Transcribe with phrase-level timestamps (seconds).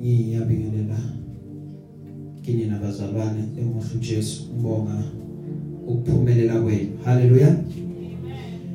[0.00, 0.98] ngiyabingelela?
[2.42, 5.02] Kini nabazalwane engohle uJesu ngibonga
[5.86, 6.90] ukuphumelela kwenu.
[7.04, 7.56] Haleluya.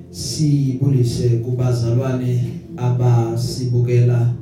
[0.09, 2.43] Sibulise kubazalwane
[2.77, 4.33] abasibukela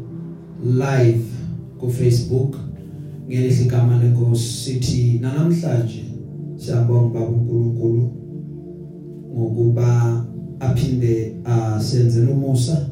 [0.64, 1.26] live
[1.80, 2.56] ku Facebook
[3.28, 6.04] ngelihle igama lenkosi sithi namhlanje
[6.56, 8.12] siyabonga baba uNkulunkulu
[9.34, 10.26] ngokuba
[10.60, 12.90] aphinde asenzele umusa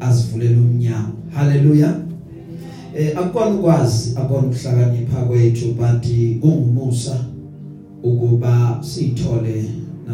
[0.00, 1.18] asivulele umnyango.
[1.30, 2.07] Haleluya.
[2.98, 6.04] Eh akukona ukwazi akukona ukuhlakanipha kwethu but
[6.40, 7.24] kungumusa
[8.02, 9.64] ukuba sithole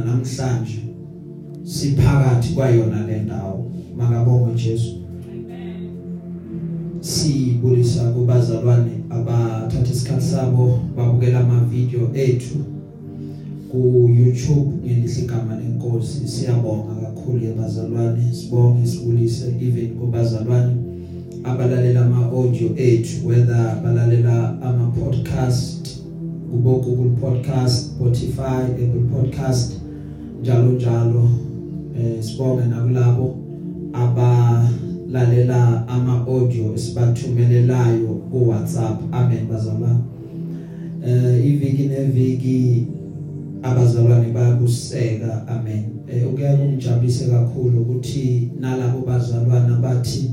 [0.05, 0.79] namhlanje
[1.65, 3.71] siphakathi kwayona le ndawo.
[3.97, 4.97] Makabonge Jesu.
[7.01, 12.59] Sibulisa kubazalwane abathatha isikhathi sabo babukela ama video ethu
[13.71, 16.29] ku YouTube ngelihle igama lenkosi.
[16.29, 20.84] Siyabonga kakhulu yabazalwane sibonge sibulise even kubazalwane.
[21.45, 25.89] Abalalela ama audio ethu whether balalela ama podcast
[26.51, 29.73] kubo Google Podcast Spotify Apple Podcast
[30.43, 31.31] njalo njalo
[31.99, 33.37] eh sibonge nakulabo
[33.93, 39.99] abalalela ama audio esibathumelelayo ku WhatsApp amen bazalwane
[41.07, 42.87] eh iviki neviki
[43.63, 45.85] abazalwane bayakuseka amen.
[46.09, 50.31] Eh ukuya kungijabulise kakhulu ukuthi nalabo bazalwane bathi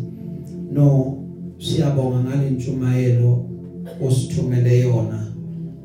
[0.72, 1.17] no
[1.59, 3.45] siyabonga ngale ntshumayelo
[4.08, 5.27] osithumele yona.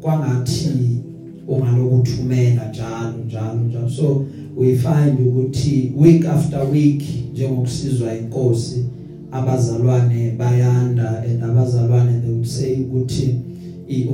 [0.01, 1.01] Kwangathi
[1.49, 3.91] ungalokuthumela njalo njalo njalo.
[3.91, 4.25] So
[4.57, 8.85] we find ukuthi week after week njengokusizwa inkosi
[9.31, 13.35] abazalwane bayanda and abazalwane they would say ukuthi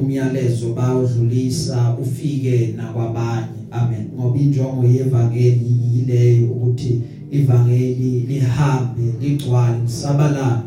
[0.01, 3.47] umyalezo bawudlulisa ufike nakwabanye.
[3.71, 4.07] Amen.
[4.15, 7.01] Ngoba injongo yevangeli yileyo ukuthi
[7.33, 10.63] ivangeli lihambe ligcwale lisabalala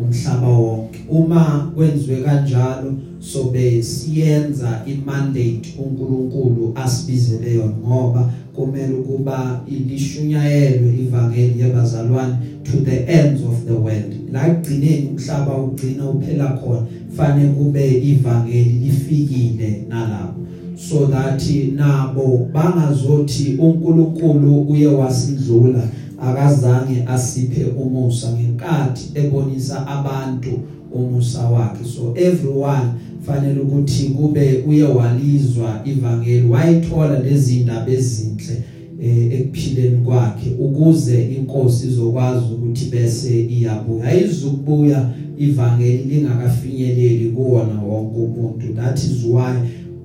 [0.00, 0.98] umhlaba wonke.
[1.08, 12.34] Uma kwenziwe kanjalo sobe siyenza imandate uNkulunkulu asibizele yona ngoba kumele ukuba ilishunyayelwe ivangeli yabazalwane
[12.64, 14.14] to the ends of the world.
[14.32, 16.86] La kugcineni umhlaba ugcina uphela khona
[17.16, 20.40] fanele kube ivangeli lifikile nalapho.
[20.76, 21.42] So that
[21.76, 25.88] nabo bangazothi uNkulunkulu uye wasidlula
[26.20, 30.52] akazange asiphe umusa ngenkathi ebonisa abantu
[30.92, 31.84] umusa wakhe.
[31.84, 32.86] So everyone
[33.26, 38.62] fanele ukuthi kube uye walizwa ivangeli wayithola lezi ndaba ezinhle
[39.32, 44.04] ekuphileni kwakhe ukuze inkosi izokwazi ukuthi bese iyabuya.
[44.04, 48.74] Ayizukubuya ivangeli lingakafinyeleli kuwona wonke umuntu.
[48.74, 49.52] That is why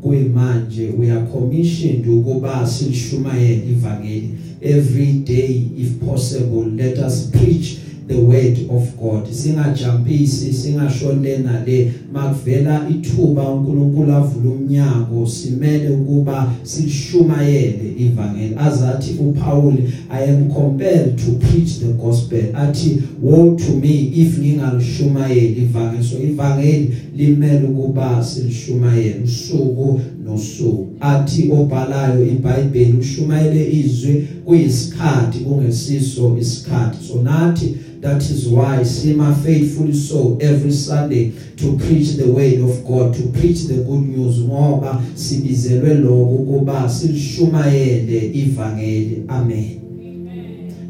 [0.05, 4.29] kuyimanje we are commissioned ukuba silishumayele ivangeli.
[4.61, 7.77] Every day if possible let us preach
[8.07, 9.27] the word of God.
[9.33, 15.27] Singajampisi singashonela le makuvela ithuba uNkulunkulu avula umnyango.
[15.27, 19.77] Simele ukuba sishumayele ivangeli azathi uPaul
[20.09, 22.55] I am compelled to preach the gospel.
[22.55, 31.51] Athi woe to me if ngingalishumayeli ivangeli so ivangeli limele ukuba silishumayele usuku nosuku athi
[31.51, 37.07] obhalayo iBhayibheli ushumayele izwi kuyisikhathi kungesiso isikhathi.
[37.07, 42.85] So nathi that is why sima faithfully so every sunday to preach the word of
[42.85, 49.23] God to preach the good news ngoba sibizelwe lokho kuba silishumayele ivangeli.
[49.27, 49.81] Amen.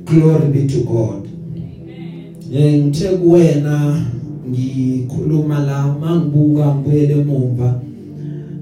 [0.05, 1.27] Glory be to God.
[1.55, 2.87] Amen.
[2.87, 4.05] Ngithe kuwena
[4.49, 7.81] ngikhuluma la mangibuka ngibuyele emuva.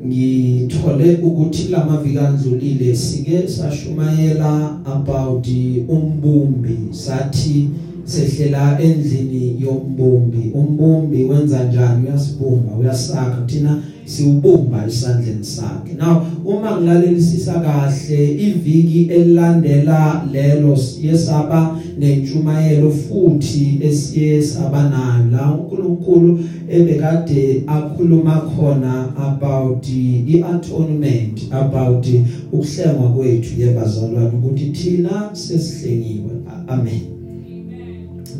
[0.05, 5.47] Ngithole ukuthi lamaviki andlulile sike sashumayela about
[5.87, 6.77] umbumbi.
[6.91, 7.69] Sathi
[8.05, 10.51] sehlela endlini yombumbi.
[10.53, 12.07] Umbumbi wenza njani?
[12.07, 15.93] Uyasibumba uyasakha thina siubumba esandleni sakhe.
[15.97, 26.39] Now uma ngilalelisisa kahle iviki elilandela lelo yesaba nentshumayelo futhi esiye sabanayo la uNkulunkulu
[26.69, 29.87] ebekade akhuluma khona about
[30.27, 32.07] iatonement about
[32.51, 36.31] ukuhlengwa kwethu yebazalwane ukuthi thina sesihlengiwe.
[36.67, 37.01] Amen.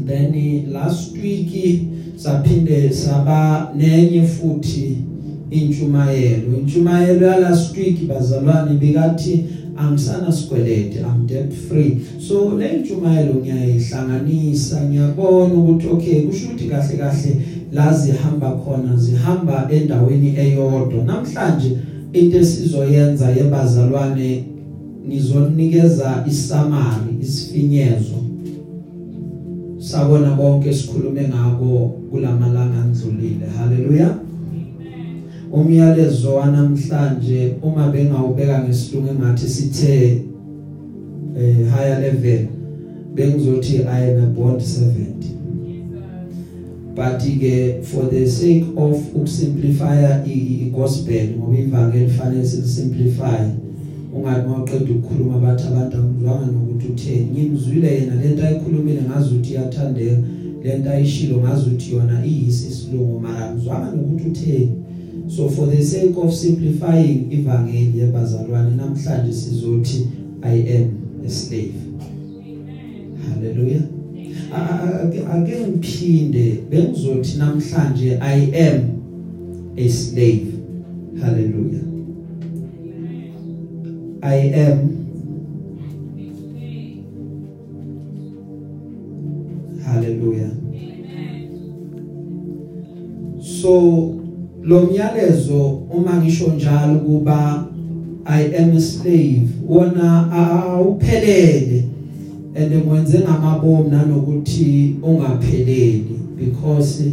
[0.06, 1.82] Then last week
[2.16, 4.98] saphinde saba nenye futhi
[5.52, 6.58] intshumayelo.
[6.58, 9.46] Intshumayelo ya last week bazalwane bekathi
[9.78, 11.98] angisana sikwelede I'm debt free.
[12.20, 17.42] So le ntshumayelo ngiyayihlanganisa ngiyabona ukuthi okay kusho ukuthi kahle kahle
[17.72, 21.04] la zihamba khona zihamba endaweni eyodwa.
[21.04, 21.78] Namhlanje
[22.14, 24.44] into esizoyenza yebazalwane
[25.08, 28.16] ngizonikeza isamari isifinyezo
[29.78, 33.46] sabona konke esikhulume ngako kulamalanga andlulile.
[33.58, 34.23] Haleluya
[35.54, 40.24] umyalezo wanamhlanje uma bengawubeka ngesilungu engathi sithe
[41.38, 42.48] eh higher level
[43.16, 45.26] bengizothi i am a bond servant.
[46.96, 53.50] But ke for the sake of ukusimplify igospel ngoba ivangeli fanele simplify
[54.16, 60.18] ungathi mawuqeda ukukhuluma bathi abantu angizwanga nokuthi utheni ngimzwile yena lento ayikhulumile ngazuthi iyathandeka
[60.64, 64.84] lento ayishilo ngazuthi yona iyisi isilungu mara ngizwanga nokuthi utheni
[65.28, 70.08] so for the sake of simplifying ivangeli yebazalwane namhlanje sizothi
[70.42, 70.90] i am
[71.26, 71.74] a slave.
[73.30, 73.82] Haleluya
[75.34, 78.82] ake ngiphinde bengizothi namhlanje i am
[79.78, 80.48] a slave.
[81.22, 81.80] Haleluya
[84.22, 84.90] i am
[89.86, 90.50] haleluya
[93.42, 94.03] so
[94.74, 97.68] lo myalezo uma ngisho njalo kuba
[98.26, 99.48] i am a slave.
[99.68, 101.84] Wona awuphelele
[102.56, 107.04] and ngwenze ngamabomu nanokuthi ungapheleli because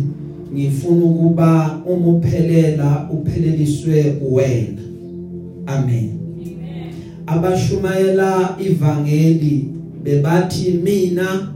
[0.54, 4.82] ngifuna ukuba uma uphelela upheleliswe wena
[5.66, 6.10] amen.
[7.26, 9.68] Abashumayela ivangeli
[10.04, 11.48] bebathi mina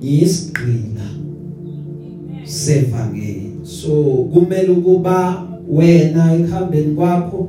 [0.00, 1.06] ngiyisigqila
[2.44, 3.45] sevangeli.
[3.66, 3.90] So
[4.32, 7.48] kumele ukuba wena ekhambeni kwakho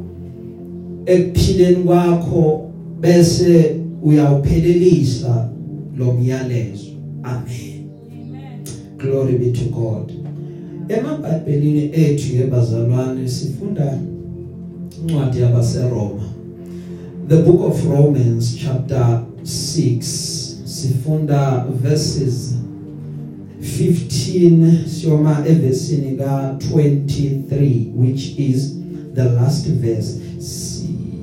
[1.06, 2.70] ekuphileni kwakho
[3.00, 5.50] bese uyawuphelelisa
[5.98, 6.92] lo myalezo.
[7.24, 8.64] Amen.
[8.98, 10.12] Glory be to god.
[10.90, 14.00] Emabhayibhelini ethu yebazalwane sifunda
[15.02, 16.24] incwadi yabaseRoma.
[17.28, 20.02] The book of romans chapter 6
[20.64, 22.56] sifunda verses
[23.78, 28.74] 15 siyoma evesini ka 23 which is
[29.14, 30.20] the last verse.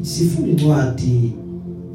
[0.02, 1.32] Sifunda incwadi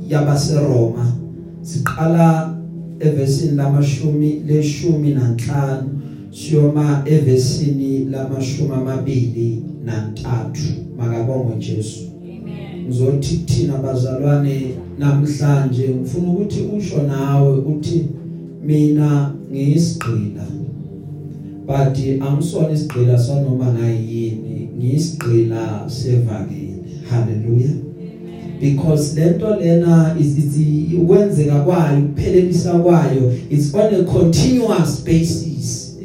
[0.08, 1.14] yabaseRoma.
[1.62, 2.56] Siqala
[3.00, 5.90] evesini lamashumi leshumi nanhlanu
[6.32, 10.74] siyoma evesini lamashumi amabili nantathu.
[10.98, 12.00] Makabongwe Jesu.
[12.24, 12.86] Amen.
[12.86, 14.62] Ngizothi kuthina bazalwane
[15.00, 18.06] namhlanje ngifuna ukuthi usho nawe uthi
[18.64, 20.46] mina ngiyisigqila.
[21.66, 26.84] But angisona isigqila sanoma ngayini ngiyisigqila sevangeli.
[27.10, 27.90] Haleluya
[28.60, 30.36] because lento lena is
[30.98, 35.49] ukwenzeka kwayo kuphelelisa kwayo it's on a continuous basis.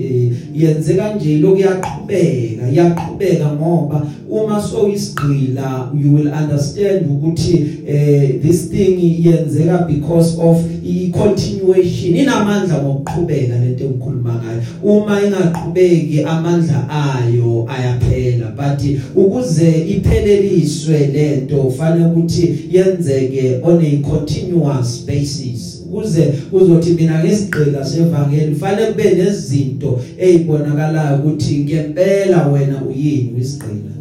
[0.00, 8.98] Eh yenzeka nje lokuyaqhubeka iyaqhubeka ngoba uma soyisigqila you will understand ukuthi eh this thing
[9.26, 14.62] yenzeka because of i continuation inamandla ngokuqhubeka lento engikhuluma ngayo.
[14.82, 18.80] Uma ingaqhubeki amandla ayo ayaphela but
[19.16, 25.73] ukuze ipheleliswe lento kufanele ukuthi yenzeke on a continuous basis.
[25.94, 33.94] Ukuze uzothi mina ngesigqila sevangeli kufanele kube nezinto ezibonakalayo ukuthi ngempela wena uyini isigqila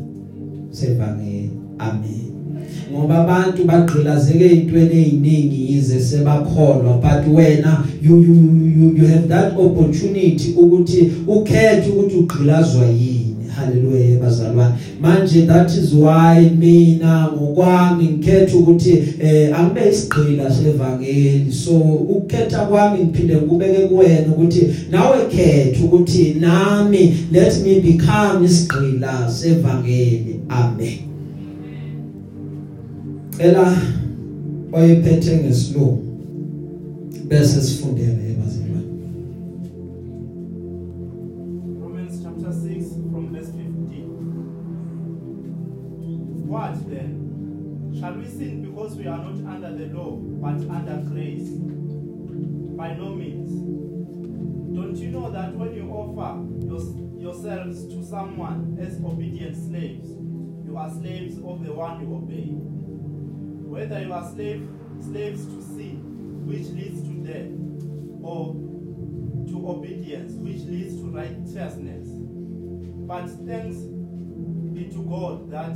[0.72, 1.50] sevangeli.
[1.80, 2.24] Amen.
[2.92, 8.36] Ngoba abantu bagqilazeke ezintweni eziningi yize sebakholwa but wena you you
[8.78, 13.23] you, you have that opportunity ukuthi ukhethe ukuthi ugqilazwa yini.
[13.56, 14.74] Haleluya bazalwane.
[15.02, 21.52] Manje that is why mina ngokwami ngikhetha ukuthi eh angibe isigqila sevangeli.
[21.52, 29.32] So ukukhetha kwami ngiphinde ngikubeke kuwena ukuthi nawe khetha ukuthi nami let me become isigqila
[29.32, 30.40] sevangeli.
[30.50, 30.98] Amen.
[33.40, 33.78] Ela
[34.72, 36.04] oyiphethe ngesilungu
[37.28, 38.63] bese sifundele ebazalwane
[49.88, 51.50] the law, but under grace?
[52.78, 53.52] By no means.
[54.76, 56.82] Don't you know that when you offer your,
[57.22, 60.10] yourselves to someone as obedient slaves,
[60.66, 62.50] you are slaves of the one you obey?
[63.70, 64.68] Whether you are slave,
[65.02, 67.52] slaves to sin, which leads to death,
[68.24, 68.54] or
[69.48, 72.08] to obedience, which leads to righteousness.
[73.06, 73.78] But thanks
[74.74, 75.76] be to God that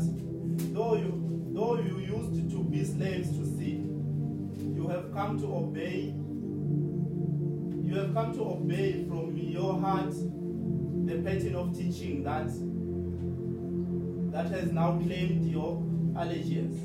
[0.73, 3.86] though you though you used to be slaves to sin,
[4.87, 6.13] you have come to obey.
[7.83, 12.47] You have come to obey from your heart the pattern of teaching that
[14.31, 15.83] that has now claimed your
[16.17, 16.77] allegiance.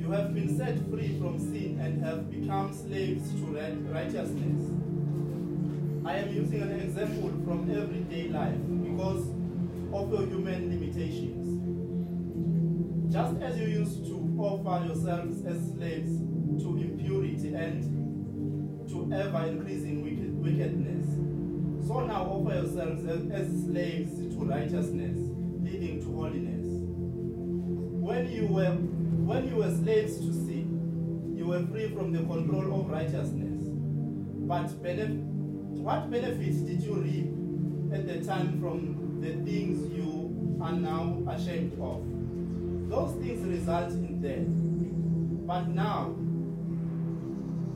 [0.00, 3.46] You have been set free from sin and have become slaves to
[3.90, 4.70] righteousness.
[6.04, 9.28] I am using an example from everyday life because
[9.92, 11.42] of your human limitations.
[13.12, 16.22] Just as you used to offer yourselves as slaves
[16.62, 21.06] to impurity and to ever increasing wicked, wickedness,
[21.86, 25.18] so now offer yourselves as, as slaves to righteousness,
[25.62, 26.66] leading to holiness.
[28.02, 32.80] When you were when you were slaves to sin, you were free from the control
[32.80, 33.60] of righteousness.
[34.46, 35.22] But benef-
[35.82, 41.72] what benefits did you reap at the time from the things you are now ashamed
[41.80, 42.02] of?
[42.90, 44.46] Those things result in death.
[45.46, 46.14] But now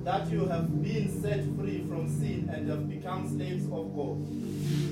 [0.06, 4.22] that you have been set free from sin and have become slaves of God,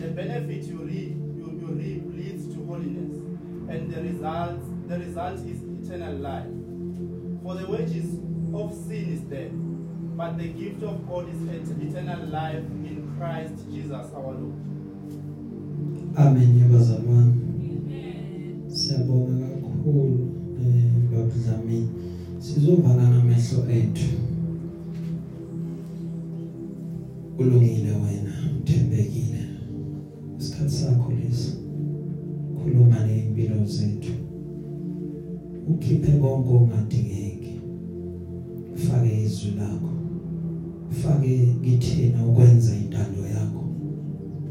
[0.01, 3.15] the benefit you reap, you, you reap leads to holiness,
[3.71, 6.51] and the result, the result is eternal life.
[7.45, 8.19] For the wages
[8.53, 9.53] of sin is death,
[10.17, 14.59] but the gift of God is et- eternal life in Christ Jesus our Lord.
[16.19, 17.35] Amen yabazalwane.
[18.67, 21.89] Siyabonga kakhulu eh babudlamini.
[22.39, 24.34] Sizovala namehlo ethu.
[27.47, 29.43] Ulungile wena, uthembekile.
[30.39, 31.53] Isikhathi sakho lesi.
[32.59, 34.13] Khuluma neimpilo zethu.
[35.69, 37.61] Ukhiphe konke ongadingeki.
[38.75, 39.93] Fake izwi lakho.
[40.91, 43.65] Fake kithina ukwenza intando yakho.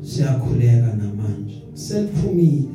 [0.04, 2.70] siyakhuleka namanje seliphumile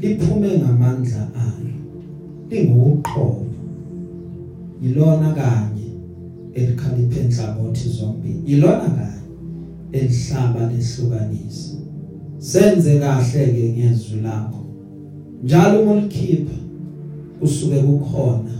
[0.00, 1.74] liphume ngamandla alo
[2.50, 3.46] linguqobo
[4.82, 5.88] yilona kanye
[6.54, 9.11] elikhalipha enhlabothi zombili yilona kanye
[9.92, 11.74] elihlaba lehlukanisa
[12.38, 14.64] senze kahle ke ngezwi lakho.
[15.44, 16.58] Njalo uma ulikhipha
[17.40, 18.50] usuke kukhona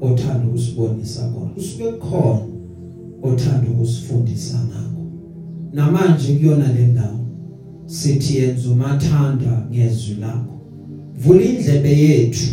[0.00, 1.50] othanda ukusibonisa khona.
[1.56, 2.46] Usuke kukhona
[3.22, 5.02] othanda ukusifundisa ngakho.
[5.72, 7.26] Namanje kuyona le ndawo
[7.86, 10.60] sithi yenza umathanda ngezwi lakho.
[11.18, 12.46] Vula indlebe yethu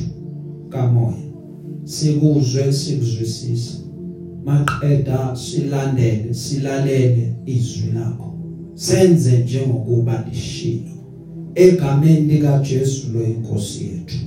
[0.70, 1.18] kamoya.
[1.84, 3.79] Sikuzwe sikuzwisisa
[4.50, 8.34] maqeda silandele silalele izwi lakho.
[8.76, 11.00] Senze njengokuba lishilo
[11.56, 14.18] egameni lika Jesu lo inkosi yethu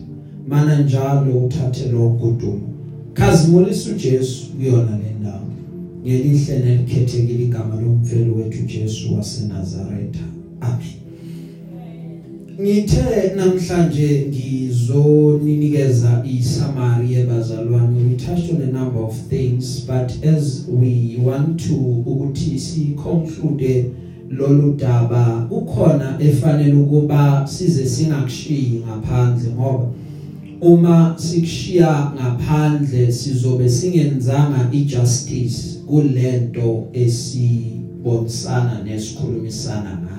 [0.48, 2.68] mana njalo uthathe lo nkudumo
[3.14, 5.46] khazimulisa uJesu kuyona le ndawo.
[6.04, 10.24] Ngelihle nelikhethekile igama lomfelo wethu Jesu waseNazaretha.
[10.60, 11.01] Amen.
[12.62, 21.16] Ngithe namhlanje ngizoninikeza isummary yebazalwane we touched on a number of things but as we
[21.24, 21.74] want to
[22.06, 23.90] ukuthi si conclude
[24.30, 29.86] lolu daba kukhona efanele ukuba size singakushiyi ngaphandle ngoba
[30.60, 40.11] uma sikushiya ngaphandle sizobe singenzanga ijustice kulento esibonisana nesikhulumisana ngayo.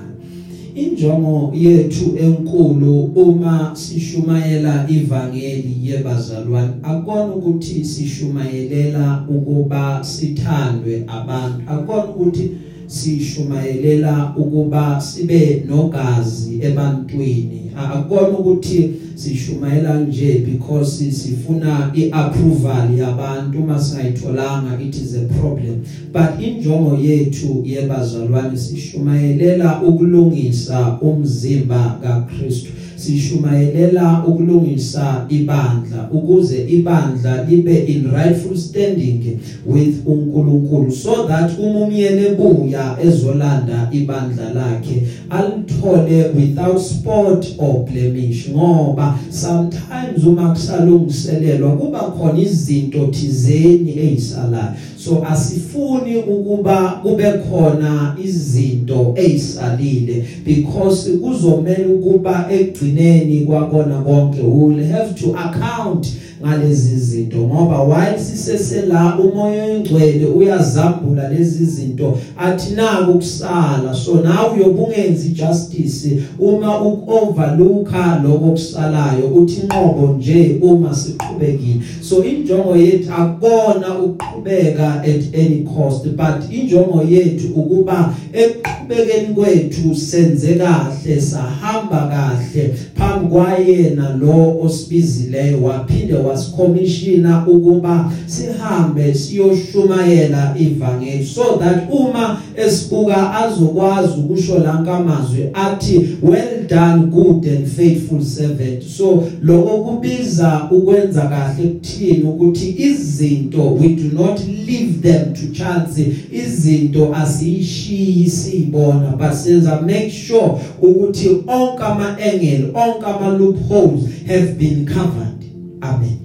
[0.76, 12.52] Injongo yethu enkulu uma sishumayela ivangeli yebazalwane akona ukuthi sishumayelela ukuba sithandwe abantu akona ukuthi
[12.94, 17.72] sishumayelela ukuba sibe nogazi ebantwini.
[17.76, 25.84] Akona ukuthi sishumayela nje because sifuna iapproval yabantu uma singayitholanga it is a problem.
[26.12, 32.72] But injongo yethu yebazalwane sishumayelela ukulungisa umzimba kaKristu.
[33.04, 42.26] Sishumayelela ukulungisa ibandla ukuze ibandla libe in rightful standing with uNkulunkulu so that uma umyeni
[42.26, 45.04] ebuya ezolanda ibandla lakhe.
[45.34, 55.24] Alithole without spot or blemish ngoba sometimes uma kusalungiselelwa kuba khona izinto thizeni ezisalayo so
[55.30, 64.42] asifuni ukuba kube khona izinto ezisalile because kuzomela ukuba egcineni kwakona konke.
[64.42, 66.08] We will have to account
[66.44, 72.18] ngalezi zinto ngoba while sisesela umoya oyingcwele uyazambula lezi zinto.
[72.38, 80.96] Athi naku kusala so nawe uyobungenzi justice uma uoverlooka lokho kusalayo uthi inqobo nje uma
[80.96, 81.82] siqhubekile.
[82.02, 90.54] So injongo yethu akona ukuqhubeka at any cost but injongo yethu ukuba ekuqhubekeni kwethu senze
[90.54, 101.78] kahle sahamba kahle phambi kwayena lo osibizileyo waphinde wasikomishina ukuba sihambe siyoshumayela ivangeli so that
[101.92, 108.84] uma esibuka azokwazi ukusho lankamazwi athi well done good and faithful servant.
[108.84, 112.24] So lokho kubiza ukwenza kahle kuthini?
[112.24, 116.14] Ukuthi izinto we do not leave them to chance.
[116.32, 124.54] Izinto asiyishiyi sibona but senza make sure ukuthi onke ama engel onke ama loopholes have
[124.58, 125.44] been covered.
[125.82, 126.23] Amen.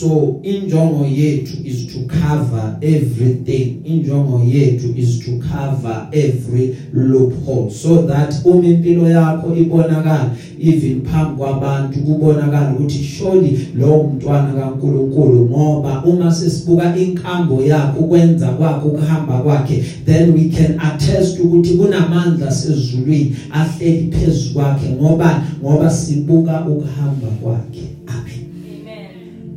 [0.00, 3.82] So injongo yethu is to cover everything.
[3.84, 11.36] Injongo yethu is to cover every loophole so that uma impilo yakho ibonakala even phambi
[11.36, 19.38] kwabantu kubonakala ukuthi surely lo mntwana kaNkuluNkulu ngoba uma sesibuka inkambo yakho ukwenza kwakho ukuhamba
[19.38, 27.28] kwakhe then we can attest ukuthi kunamandla sezulwini ahleli phezulu kwakhe ngoba ngoba sibuka ukuhamba
[27.42, 27.89] kwakhe.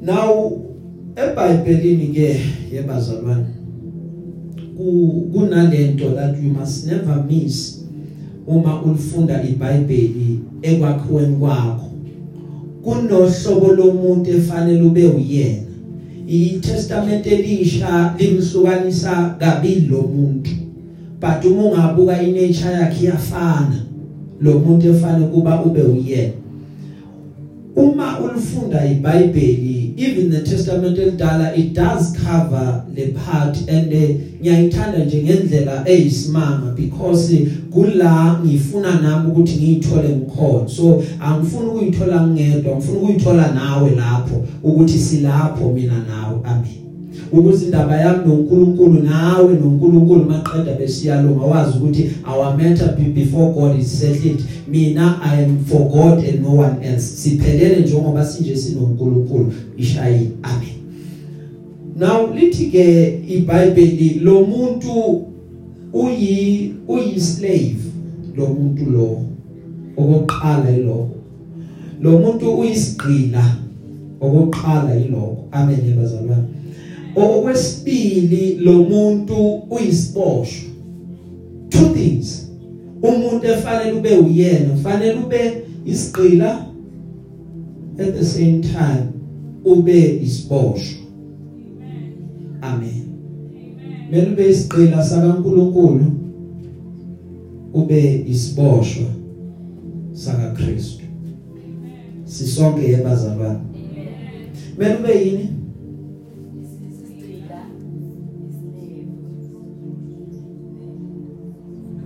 [0.04, 0.52] Now
[1.16, 2.36] eBhayibhelini ke
[2.76, 3.56] yebazalwane
[4.76, 7.88] ku kunalento that you must never miss
[8.44, 11.88] uma ulifunda iBhayibheli ekwakhiweni kwakho.
[12.84, 15.72] Kunohlobo lomuntu efanele ube uyena.
[16.28, 20.52] iTestament elisha limhlukanisa kabili lo muntu
[21.20, 23.80] but uma ungabuka inature yakhe iyafana
[24.42, 26.43] lo muntu efanele kuba ube uyena.
[27.76, 33.94] Uma ulifunda iBhayibheli even the testament elidala it does cover le part and
[34.42, 42.76] ngiyayithanda nje ngendlela eyisimanga because kula ngifuna nami ukuthi ngiyithole ngikhona so angifuni ukuyithola ngedwa
[42.76, 46.40] ngifuna ukuyithola nawe lapho ukuthi silapho mina nawe.
[46.44, 46.83] Amen.
[47.34, 54.00] Ukuze indaba yami noNkulunkulu nawe noNkulunkulu maqeda besiyalunga wazi ukuthi our matter before God is
[54.00, 54.44] settled.
[54.68, 57.02] Mina i am for God and no one else.
[57.02, 60.78] Siphelele njengoba sinje sinoNkulunkulu ishayini amen.
[61.96, 65.22] Now lithi ke iBhayibheli lo muntu
[65.94, 67.78] uyi uyi slave
[68.36, 69.22] lo muntu lo.
[69.98, 71.10] Okokuqala yiloko
[72.02, 73.56] lo muntu uyisigqila
[74.22, 76.63] okokuqala yiloko amen yabazalwane.
[77.16, 80.70] Okwesibili lo muntu uyisiboshwa
[81.70, 82.50] two things.
[83.02, 86.66] Umuntu efanele ube uyena fanele ube isiqila
[88.00, 89.06] at the same time
[89.66, 91.04] ube isiboshwa
[92.62, 93.04] amen.
[94.12, 96.06] Mele ube isiqila sakaNkuluNkulu
[97.74, 99.06] ube isiboshwa
[100.14, 101.04] saka Kristu
[102.26, 103.60] sisonke yebazalwane
[104.78, 105.50] mele ube yini?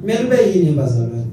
[0.07, 1.25] Mele ube yini bazalwane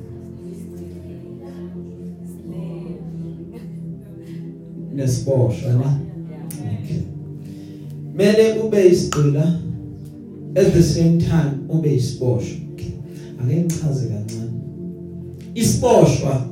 [4.94, 5.84] nesiboshwa ne?
[6.82, 7.00] Okay.
[8.14, 9.58] Mele ube isiqila
[10.56, 12.58] at the same time ube isiboshwa
[13.44, 14.50] ake ngichaze kancane.
[15.54, 16.46] Isiboshwa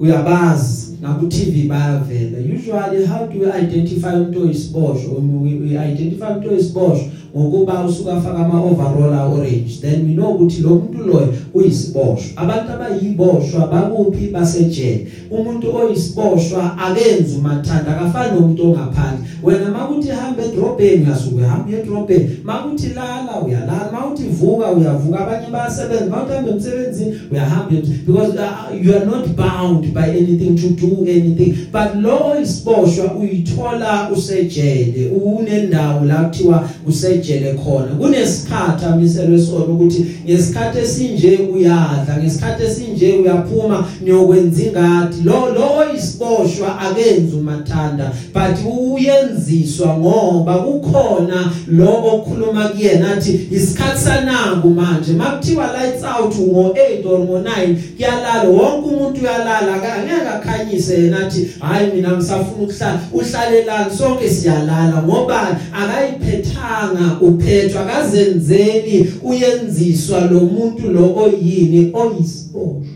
[0.00, 2.38] uyabazi naku TV bayavela.
[2.38, 8.64] Usually how do you identify umuntu oyisiboshwa we identify umuntu oyisiboshwa ngokuba usuka afaka ama
[8.64, 15.06] overall orange then we know ukuthi lo muntu loyo uyisiboshwa abantu abayiboshwa bakuphi basejele.
[15.30, 19.26] Umuntu oyisiboshwa akenzi umathanda akafani nomuntu ongaphandle.
[19.42, 22.28] Wena makuthi hamba edrobheni uyasuka uhamba edrobheni.
[22.44, 23.90] Makuthi lala uyalala.
[23.92, 25.18] Makuthi vuka uyavuka.
[25.18, 26.06] Abanye bayasebenza.
[26.06, 27.66] Makuthi hamba emsebenzini uyahamba
[28.06, 31.68] because uh, you are not bound by anything to do anything.
[31.72, 35.10] But lo oyisiboshwa uyithola usejele.
[35.10, 37.94] Unendawo la kuthiwa usejele khona.
[37.98, 42.16] Kunesikhathi amiselwe sona ukuthi ngesikhathi esinje uyadla.
[42.18, 45.16] Ngesikhathi esinje uyaphuma niyokwenza ingadi.
[45.24, 48.56] Lo lo oyisiboshwa akenzi umathanda but
[48.94, 55.12] uyenziswa ngoba kukhona lo okhuluma kuyena athi isikhathi sanangu manje.
[55.12, 58.48] Makuthiwa lights out ngo8 or ngo9 kuyalala.
[58.48, 59.74] Wonke umuntu uyalala.
[59.74, 65.02] Angeke akhanyise yena athi hayi mina ngisafuna ukuhlala uhlalelani sonke siyalala.
[65.02, 71.06] Ngoba akayiphethanga uphethwa akazenzeli uyenziswa lo muntu lo
[71.36, 72.95] oyini oyisiboshwa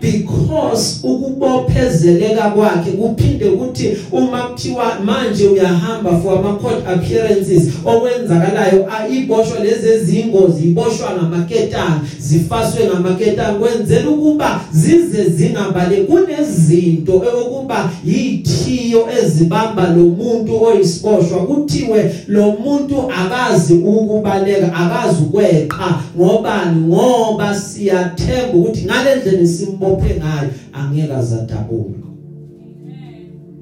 [0.00, 9.58] because ukubophezeleka kwakhe kuphinde ukuthi uma kuthiwa manje uyahamba for ama court appearances okwenzakalayo iboshwa
[9.64, 20.02] lezi ezingozi iboshwa ngamaketani zifaswe ngamaketani kwenzela ukuba zize zingabale kunezinto ekokuba yithiyo ezibamba lo
[20.02, 26.00] muntu oyisiboshwa kuthiwe lo muntu akazi ukubaleka akazi ukweqa.
[26.16, 26.80] Ngobani?
[26.80, 31.98] Ngoba siyathemba ukuthi ngalendlela simbo ambophe ngayo angeke azadabuka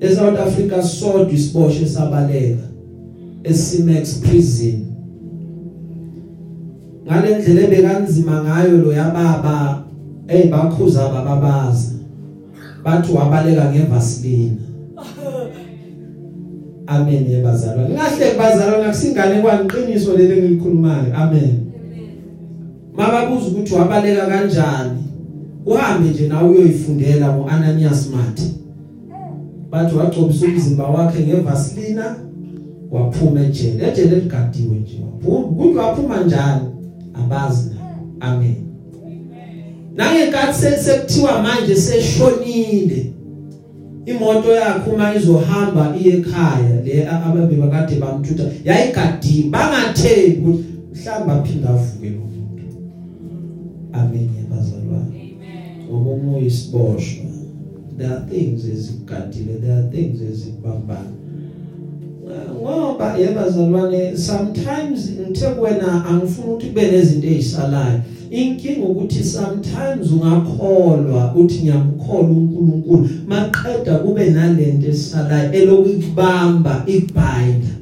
[0.00, 2.62] eSouth Africa sodwa isiboshwe sabaleka
[3.44, 4.84] eSimex prison.
[7.06, 9.82] Ngalendlela ebekanzima ngayo lo yababa
[10.28, 11.92] eyibakhuza bababaza
[12.84, 14.60] bathi wabaleka ngevaseline
[16.86, 21.64] amen yebazalwane ngahle kubazalwane akusingane kwaniqiniso leli engilikhulumayo amen.
[22.96, 25.07] Mababuza ukuthi wabaleka kanjani?
[25.68, 28.54] Uhambe nje nawe uyoyifundela ngoAnanias Mathi.
[29.70, 32.16] Bathi wagcobisa umzimba wakhe ngevaselina
[32.90, 33.88] waphuma ejele.
[33.88, 35.38] Ejele ligadiwe nje waphuma.
[35.38, 36.66] Ukuthi waphuma njani
[37.14, 37.76] abazi na
[38.26, 38.56] amen.
[39.96, 43.12] Nangenkathi sekuthiwa manje seshonile
[44.06, 49.50] imoto yakhe uma izohamba iye ekhaya le ababe bakade bamthutha yayigadiwe.
[49.50, 52.64] Bangathembi ukuthi mhlamba aphinda avuke lo muntu.
[53.92, 54.77] Amen yabazalwane
[55.88, 57.24] amen ngoba umoya isiboshwa
[57.98, 61.12] there are things ezigadile there are things ezibambana
[62.60, 71.58] ngoba yabazalwane sometimes ngithe kuwena angifuni ukuthi kube nezinto ezisalayo inkinga ukuthi sometimes ungakholwa uthi
[71.58, 77.72] ngiyamkholwa uNkulunkulu maqeda kube nalento esalayo elokubamba ibinda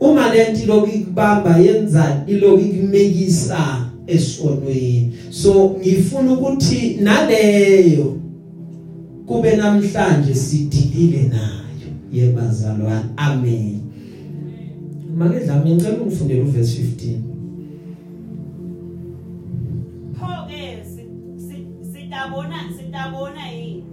[0.00, 3.79] uma lento lokubamba yenza ilokumekisa
[4.10, 5.12] esonweni.
[5.30, 8.16] So ngifuna ukuthi naleyo
[9.26, 11.60] kube namhlanje sidilile nayo.
[12.12, 13.80] Yebazalwane amen.
[15.16, 17.18] Make dlame ngicela ungifundele uverse 15
[20.18, 20.84] Pho-ke
[21.92, 23.84] sitabona sitabona yini?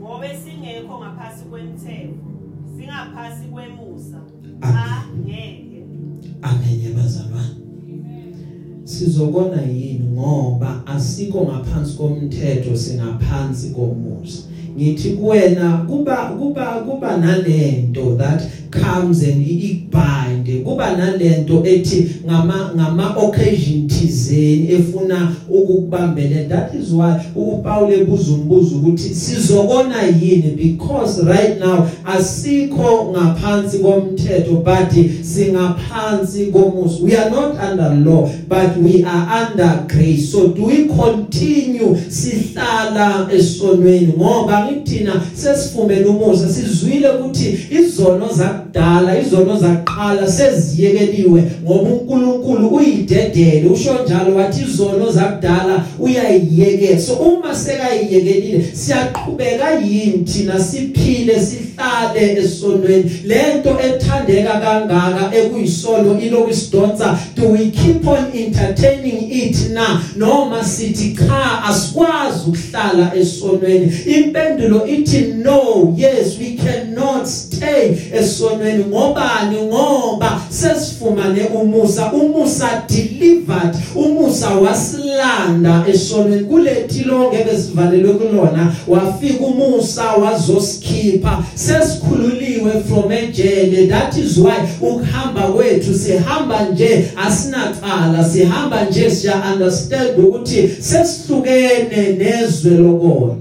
[0.00, 2.14] Ngoba singekho ngaphasi kwemthetho
[2.76, 4.20] singaphasi kwemusa.
[4.60, 5.82] Cha ngeke
[6.42, 7.63] amen yebazalwane
[8.84, 14.42] sizobona yini ngoba asikho ngaphansi komthetho singaphansi komusa.
[14.76, 18.42] Ngithi kuwena kuba kuba kuba nalento that
[18.74, 20.64] comes and ibind.
[20.64, 28.76] Kuba nalento ethi ngama ngama occasion thizeni efuna ukukubambela that is why uPaul ebuza umbuzo
[28.76, 30.50] ukuthi sizobona yini?
[30.56, 38.76] Because right now asikho ngaphansi komthetho but singaphansi komusa we are not under law but
[38.76, 40.32] we are under grace.
[40.32, 44.12] So do we continue sihlala esonweni?
[44.16, 48.28] Ngoba ngithina sesifumene umusa sizwile ukuthi izono
[48.64, 53.68] zakudala izono zaqala seziyekeliwe ngoba uNkulunkulu uyidedele.
[53.68, 57.00] Usho njalo wathi izono zakudala uyayiyekela.
[57.00, 60.60] So uma sekayiyekelile siyaqhubeka yini thina?
[60.60, 63.10] Siphile sihlale esonweni.
[63.24, 70.00] Lento ethandeka kangaka ekuyisono ilokusidonsa do we keep on entertaining it na?
[70.16, 73.92] Noma sithi cha asikwazi ukuhlala esonweni.
[74.06, 78.53] Impendulo ithi no yes we cannot stay esonweni.
[78.58, 83.76] Ngobani ngoba sesifumane umusa umusa delivered.
[83.94, 86.44] Umusa wasilanda esonweni.
[86.44, 88.72] Kulethi lonke besivalelwe kulona.
[88.88, 91.44] Wafika umusa wazosikhipha.
[91.54, 93.86] Sesikhululiwe from ejele.
[93.86, 102.70] That is why ukuhamba kwethu sihamba nje asinaqala sihamba nje siya understand ukuthi sesihlukene nezwe
[102.70, 103.34] lokona.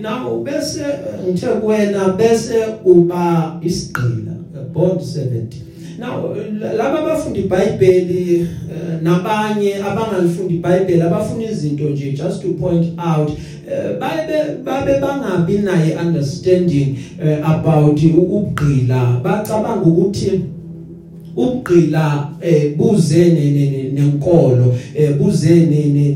[0.00, 0.84] Now bese
[1.28, 4.32] ngithe kuwena bese uba isigqila
[4.74, 5.40] bond 70
[5.98, 6.36] now
[6.76, 8.48] laba abafundi iBhayibheli
[9.02, 13.30] nabanye abangalifundi iBhayibheli abafuna izinto nje just to point out
[14.00, 16.96] babe babe bangabi naye understanding
[17.44, 19.20] about ubugqila.
[19.22, 20.40] Bacabanga ukuthi
[21.38, 23.24] ubugqila eh buze
[23.94, 25.50] nenkolo eh buze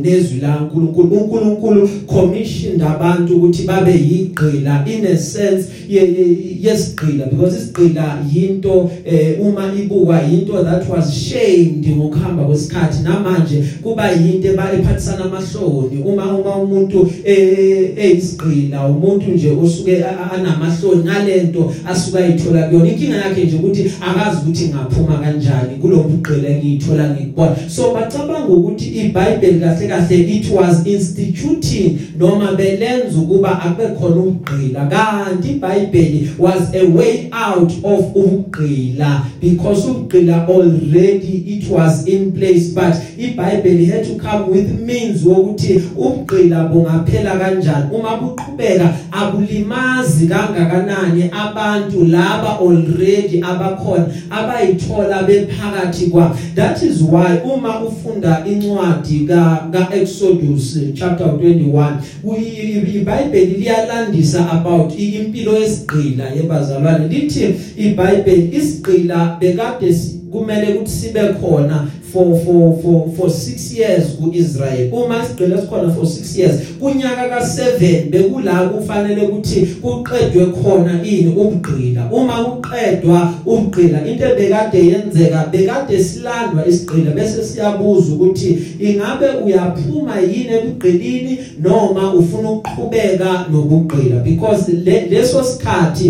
[0.03, 1.17] nezwi la uNkulunkulu.
[1.17, 9.73] uNkulunkulu commissioned abantu ukuthi babe yigqila in a sense yesigqila because isigqila yinto eh uma
[9.75, 13.03] ibuka yinto that was shamed ngokuhamba kwesikhathi.
[13.03, 16.03] Namanje kuba yinto ephathisana amahloni.
[16.05, 22.89] Uma uma umuntu eyisigqila umuntu nje osuke anamahloni ngalento asuka ayithola kuyona.
[22.89, 27.57] Inkinga yakhe nje ukuthi akazi ukuthi ngaphuma kanjani kulobugqila engiyithola ngikubona.
[27.68, 34.87] So bacabanga ukuthi iBhayibheli kahle kahle it was instituting noma belenza ukuba abe khona ubugqila
[34.87, 42.75] kanti iBhayibheli was a way out of ubugqila because ubugqila already it was in place.
[42.75, 47.90] But iBhayibheli had to come with means wokuthi ubugqila bungaphela kanjani.
[47.92, 56.37] Uma buqhubeka abulimazi kangakanani abantu laba already abakhona abayithola ukuthola bephakathi kwa.
[56.55, 65.59] That is why uma ufunda incwadi ka ka Exodus chapter 21 iBhayibheli liyalandisa about impilo
[65.59, 67.09] yesigqila yebazalwane.
[67.09, 69.97] Lithi iBhayibheli isigqila bekade
[70.33, 76.05] kumele ukuthi sibe khona for for for for 6 years kuIsrael uma sigcina sikhona for
[76.05, 84.25] 6 years kunyaka ka7 bekula kufanele ukuthi kuqedwe khona ini ubugqila uma kuqedwa ubugqila into
[84.25, 93.46] ebekade yenzeka bekade silandwa isigqila bese siyabuza ukuthi ingabe uyaphuma yini ebugqilini noma ufuna ukuqhubeka
[93.53, 94.16] nokugqila?
[94.25, 94.72] Because
[95.11, 96.09] leso sikhathi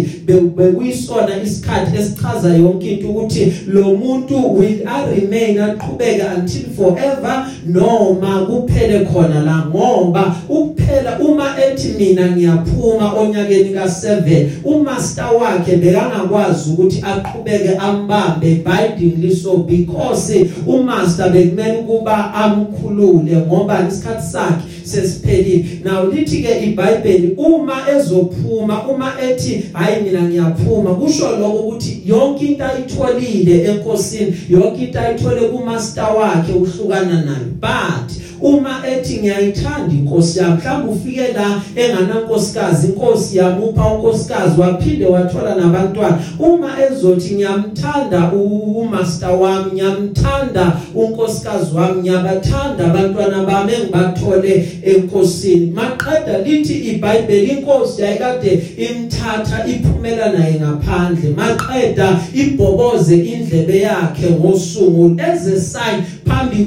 [0.57, 9.07] bekuyisona isikhathi esichaza yonke into ukuthi lo muntu will remain aqhubeka until forever noma kuphele
[9.07, 17.77] khona la ngoba ukuphela uma ethi mina ngiyaphuma onyakeni ka7 umaster wakhe bekangakwazi ukuthi aqhubeke
[17.77, 25.65] ambambe bindingly so because umaster bekumele ukuba amkhulule ngoba isikhathi sakhe sesiphelile.
[25.85, 32.47] Now lithi ke iBhayibheli uma ezophuma uma ethi hayi mina ngiyaphuma kusho lokho ukuthi yonke
[32.47, 37.47] into ayitholile enkosini yonke into ayithole kumaster wakhe uhlukana nayo.
[37.61, 40.57] But uma ethi ngiyayithanda inkosi yami.
[40.57, 46.19] Mhlawumbe ufike la enganankosikazi inkosi yamupha unkosikazi waphinde wathola nabantwana.
[46.39, 55.71] Uma ezothi ngiyamthanda umaster wami ngiyamthanda unkosikazi wami ngiyabathanda abantwana bami engibathole enkosini.
[55.71, 61.31] Maqeda lithi iBhayibheli inkosi yayikade imthatha iphumela naye ngaphandle.
[61.37, 66.65] Maqeda ibhoboze indlebe yakhe ngosungu as a sign phambi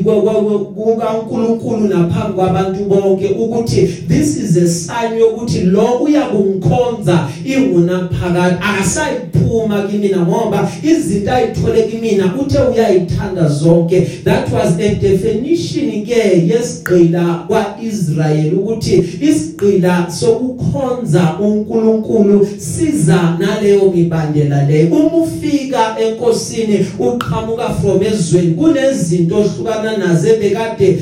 [1.65, 8.56] kukaNkulunkulu naphambi kwabantu bonke ukuthi this is a sign yokuthi lo uyakungikhonza inguna phakathi.
[8.62, 14.01] Akasayiphuma kimina ngoba izinto ayithole kimina uthe uyayithanda zonke.
[14.23, 24.95] That was a definition ke yesigqila kwaIsrael ukuthi isigqila sokukhonza uNkulunkulu siza naleyo mibandela leyo
[24.95, 30.99] uma ufika enkosini uqhamuka from ezweni kunezinto ohlukana nazo ebekade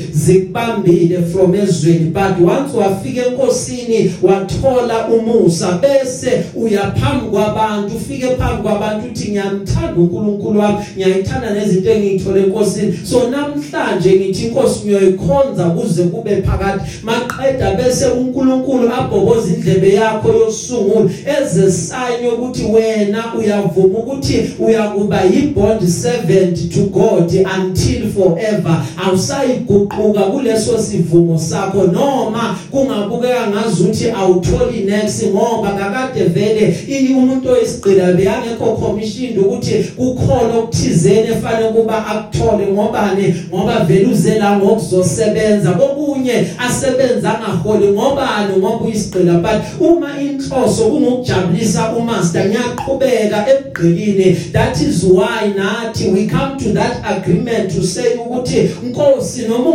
[0.54, 5.78] zikubambile from ezweni but once wafika enkosini wathola umusa.
[5.82, 12.98] Bese uyaphambi kwabantu ufike phambi kwabantu uthi ngiyamthanda uNkulunkulu wami ngiyayithanda nezinto engiyithole enkosini.
[13.04, 16.84] So namhlanje ngithi inkosi ngiyoyikhonza kuze kube phakathi.
[17.02, 25.88] Maqeda bese uNkulunkulu abhoboza indlebe yakho yosungula eze sign ukuthi wena uyavuma ukuthi uyakuba yibond
[25.88, 28.82] servant to God until forever.
[29.06, 36.76] Awusayiguquka kuleso sivumo sakho noma kungabukeka ngazuthi awutholi next ngoba kakade vele
[37.16, 45.70] umuntu oyisigqila beyangekho commissioned ukuthi kukhona okuthizene efanele kuba akuthole ngobani ngoba vele uzela ngokuzosebenza.
[45.70, 55.04] Kokunye asebenza ngaholi ngobani ngoba uyisigqila but uma inhloso kungukujabulisa umaster ngiyaqhubeka ebugqilini that is
[55.04, 59.70] why nathi we come to that agreement to say ukuthi Nkosi noma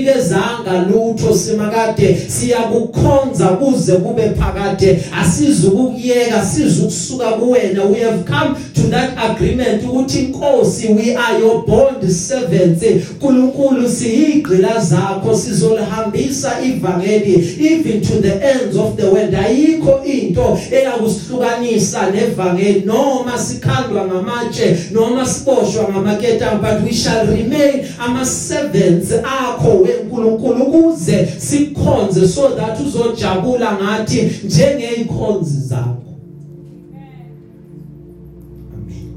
[0.00, 4.98] ungasasinikezanga lutho simakade siyakukhonza kuze kube phakade.
[5.22, 7.84] Asizukuyeka sizukusuka kuwena.
[7.84, 12.82] We have come to that agreement ukuthi Nkosi we are your bond servants.
[12.82, 19.34] uNkulunkulu siyigqila zakho sizolihambisa ivangeli even to the ends of the world.
[19.34, 22.82] Ayikho into eyakusihlukanisa nevangeli.
[22.86, 29.79] Noma sikhandwa ngamatshe noma siboshwa ngamaketanga but we shall remain ama servants akho.
[29.82, 35.96] weNkulunkulu ukuze sikhonze so that uzojabula ngathi njengezikhonzi zakho.
[38.74, 39.12] Amen.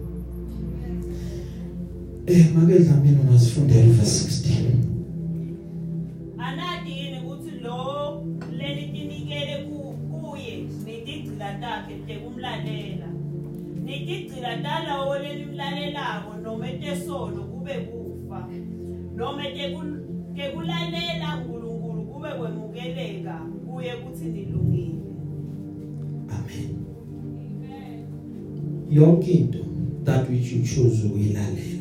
[2.27, 4.53] Eh make dlamini ungasifundela verse 16
[6.37, 8.23] anadini ukuthi lo
[8.57, 13.07] leli tinikele kuye nitigcila takhe tekumlalela
[13.85, 18.47] nitigcila talawo lelimlalelako noma etesolo kube kufa.
[19.15, 19.43] Noma
[20.35, 24.95] tekulalela uNkulunkulu kube kwemukeleka kuye kuthi nilungile.
[26.29, 26.75] Amen.
[28.91, 29.59] Yonke into
[30.03, 31.73] that which you choose ukuyilalela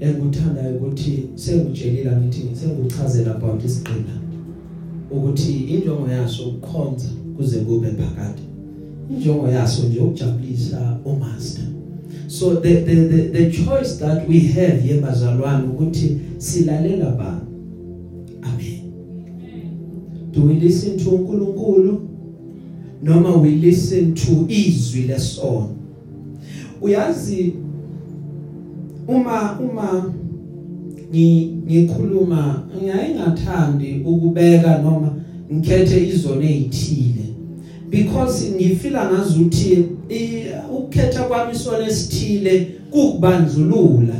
[0.00, 4.20] enguthandayo ukuthi sengitshelile ngithi senguchazela about isiqina
[5.10, 8.42] ukuthi injongo yaso ukukhonza kuze kube phakade
[9.10, 11.64] injongo yaso nje ukujabulisa umaster.
[12.32, 17.40] So the the the, the choice that we have yebazalwane ukuthi silalela bani?
[18.42, 18.82] Amen.
[20.32, 22.00] Do we listen to uNkulunkulu?
[23.02, 25.68] Noma we listen to izwi lesono?
[26.80, 27.52] Uyazi
[29.08, 30.14] uma uma
[31.12, 35.14] ngi- ngikhuluma ngiyayingathandi ukubeka noma
[35.52, 37.24] ngikhethe izone ezithile
[37.90, 39.84] because ngifila ngazuthi
[40.92, 44.14] ukukhetha kwami isona esithile kukubandlulula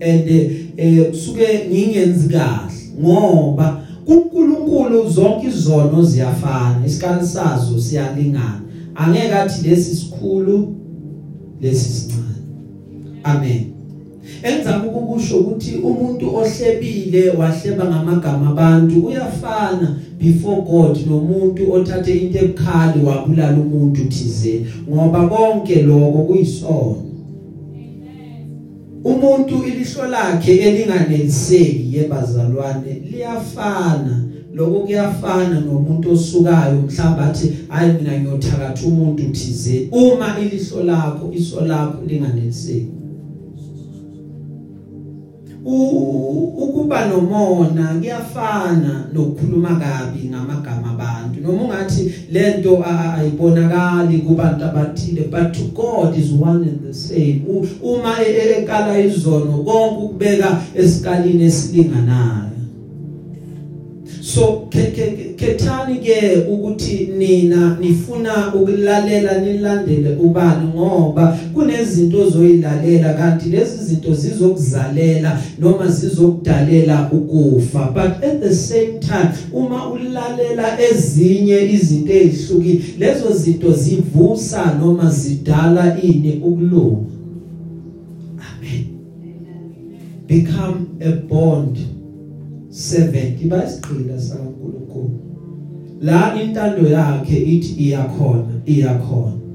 [0.00, 0.30] and
[0.76, 8.60] eh kusuke ngingenzi kahle ngoba kuNkulunkulu zonke izono ziyafana isikali sazo siyalingana.
[8.94, 10.74] Angeke athi lesi sikhulu
[11.60, 12.34] lesi sincane.
[13.24, 13.77] Amen.
[14.42, 19.96] Engizama ukukusho ukuthi umuntu ohlebile wahleba ngamagama abantu uyafana.
[20.18, 27.02] Before God nomuntu othathe into ebukhali wabulala umuntu thizeni ngoba konke lokho kuyisono.
[29.04, 34.24] Umuntu ilihlo lakhe elinganeliseki yebazalwane liyafana.
[34.54, 41.60] Lokho kuyafana nomuntu osukayo mhlawumbe athi hayi mina ngiyothakatha umuntu thizeni uma ilihlo lakho iso
[41.60, 42.97] lakho linganeliseki.
[45.72, 51.40] Ukuba nomona kuyafana nokukhuluma kabi ngamagama abantu.
[51.42, 56.94] Noma ungathi lento a- a- ayibonakali kubantu abathile but to God is one and the
[56.94, 57.42] same.
[57.48, 62.57] U- uma e- e- ekala izono konke ukubeka esikalini esilinganayo.
[64.38, 74.14] So khethani ke ukuthi nina nifuna ukulalela nilandele ubani ngoba kunezinto ozoyilalela kanti lezi zinto
[74.14, 77.90] zizokuzalela noma zizokudalela ukufa.
[77.94, 86.02] But at the same time uma ulalela ezinye izinto ezihlukile lezo zinto zivusa noma zidala
[86.02, 87.10] ini ukulunga.
[88.38, 88.86] Amen.
[90.26, 91.97] Become a bond
[92.78, 95.10] 70 basigqila sakaNkulunkulu.
[96.00, 99.47] La intando yakhe ithi iyakhona iyakhona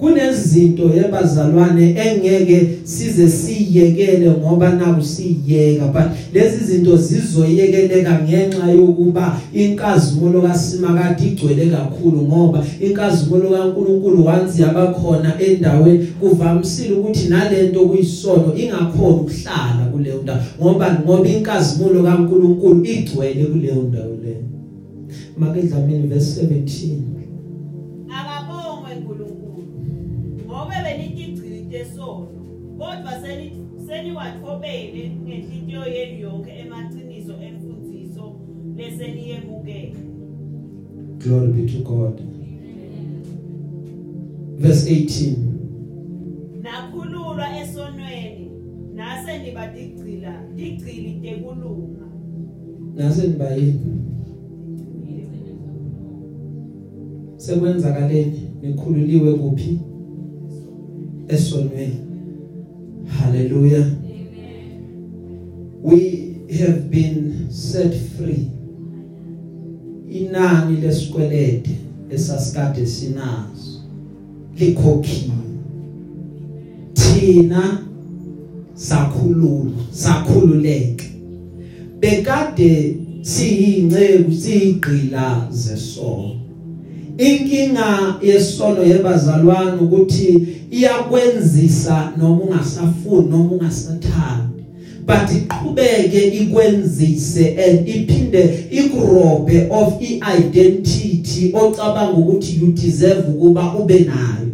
[0.00, 6.02] kunezinto yebazalwane engeke size siyekele ngoba naku siyeka but
[6.34, 16.06] lezi zinto zizoyekeleka ngenxa yokuba inkazimulo kaSimakade igcwele kakhulu ngoba inkazimulo kaNkuluNkulu once yabakhona endaweni
[16.20, 24.16] kuvamisile ukuthi nalento kuyisono ingakhona ukuhlala kuleyo ndawo ngoba ngoba inkazimulo kaNkuluNkulu igcwele kuleyo ndawo
[24.24, 24.44] leyo
[25.38, 27.19] make dlamini verse 17
[34.14, 38.24] seniwathobele ngenhliziyo yenu yonke emaqiniso emfundiso
[38.76, 39.94] leseniyemukele
[41.18, 42.20] Glory be to God.
[44.58, 45.36] Verse 18.
[46.62, 48.50] nakhululwa esonweni
[48.94, 52.06] nase nibadigcila digcili tekulunga
[52.96, 53.80] Nase nibayini
[57.36, 59.80] sekwenzakaleni nikhululiwe kuphi?
[61.28, 62.09] Esonweni.
[63.20, 63.84] Hallelujah.
[65.82, 68.50] We have been set free.
[70.10, 71.70] Inani lesikwelede
[72.10, 73.80] esasikade sinazo
[74.58, 75.34] likhokhiwe.
[76.92, 77.78] Thina
[78.74, 81.04] sakhululwa, sakhululeka.
[82.00, 86.36] Bekade siyingceku siyigqila zesono.
[87.20, 94.62] Inkinga yesono yebazalwane ukuthi iyakwenzisa noma ungasafuni noma ungasathandi.
[95.06, 104.50] But iqhubeke ikwenzise and iphinde ikurobhe of iidentity ocabanga ukuthi you deserve ukuba ube nayo.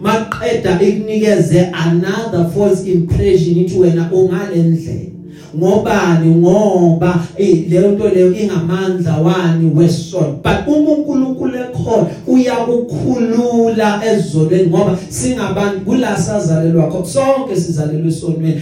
[0.00, 5.08] Maqeda ikunikeze another false impression ithi wena ungalendlela
[5.56, 6.34] ngobani?
[6.34, 7.26] Ngoba
[7.68, 16.88] leyo nto leyo ingamandla wani wesono but uma uNkulunkulu ekhona uyakukhulula ezolweni ngoba singabantu kulasazalelwa
[16.88, 18.60] khona sonke sizalelwe esonweni.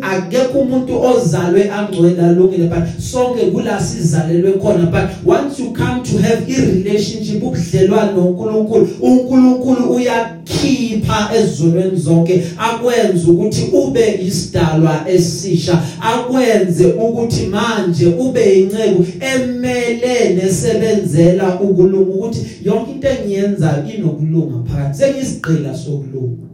[0.00, 6.44] Akekho umuntu ozalwe angcwele alungile but sonke kulasizalelwe khona but once you come to have
[6.48, 12.42] i relationship ubudlelwano noNkulunkulu uNkulunkulu uyakhipha ezolweni zonke.
[12.58, 15.82] Akwenza ukuthi ube isidalwa esisha.
[16.00, 24.98] Akwenze ukuthi manje ube inceku emele nesebenzela ukulunga ukuthi yonke into engiyenza inokulunga phakathi.
[24.98, 26.46] Sengisigqila sokulunga.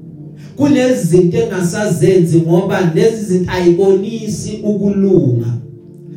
[0.56, 5.46] Kunezinto engasazenzi ngoba lezi zinto ayibonisi ukulunga.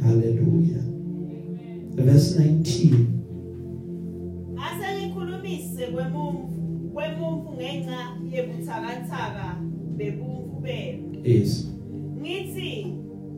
[0.04, 0.84] Haleluya
[1.95, 2.93] verse 19
[4.58, 6.47] ase ngikhulumise kwemumfu
[6.93, 7.97] kwemumfu ngenxa
[8.32, 9.57] yebuthakathaka
[9.97, 11.03] bebumfu benu.
[11.24, 11.68] Yes.
[12.22, 12.88] Ngithi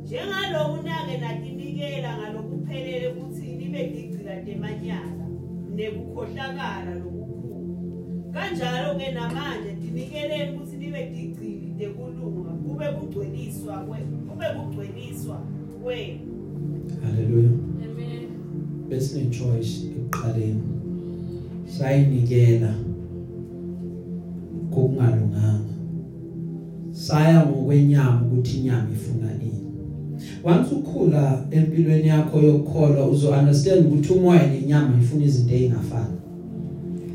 [0.03, 5.14] njengaloku nake natinikela ngalokuphelele ukuthi nibe digcila temanyala
[5.75, 8.31] nekukhohlakala lokukhulu.
[8.33, 13.75] Kanjalo ke namanje dinikeleni ukuthi nibe digcili tekulunga kube kugcweliswa
[14.29, 15.37] kube kugcweliswa
[15.83, 16.19] kwenu
[17.03, 17.49] haleluya
[17.85, 18.27] Amen.
[18.89, 20.63] besine choice ekuqaleni.
[21.65, 22.73] Sayinikela
[24.69, 25.75] kokungalunganga
[26.91, 29.64] saya ngokwenyama ukuthi inyama ifuna ini.
[30.45, 36.17] Once ukhula empilweni yakho yokukholwa uzo understand ukuthi umoya nenyama ifuna izinto ezingafani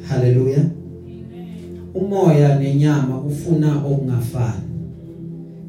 [0.08, 0.64] haleluya
[1.94, 4.62] umoya nenyama kufuna okungafani.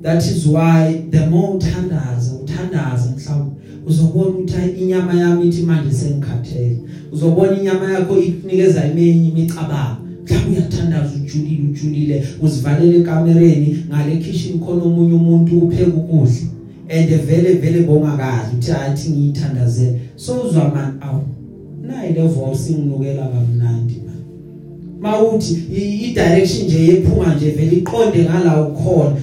[0.01, 3.55] That is why the more uthandaza uthandaza mhlawumbe
[3.85, 6.77] uzobona ukuthi hayi inyama yami ithi manje sengikhathele.
[7.11, 10.01] Uzobona inyama yakho ikunikeza eminye imicabango.
[10.23, 16.35] Mhlawumbe uyathandaza ujulile ujulile uzivalele ekamereni ngale kitchen khona omunye umuntu upheka ukudla.
[16.91, 21.21] And vele vele bongakazi uthi athi ngiyithandazele so uzwa man awu
[21.81, 24.01] nayi le voice inginukela kamnandi
[25.01, 29.15] mawuthi i direction nje yephuma nje vele iqonde ngala ukhona.